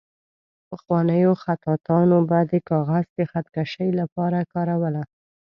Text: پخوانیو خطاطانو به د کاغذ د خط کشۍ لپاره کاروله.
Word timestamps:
پخوانیو 0.67 1.33
خطاطانو 1.43 2.17
به 2.29 2.39
د 2.51 2.53
کاغذ 2.69 3.05
د 3.17 3.19
خط 3.31 3.47
کشۍ 3.55 3.89
لپاره 3.99 4.39
کاروله. 4.53 5.03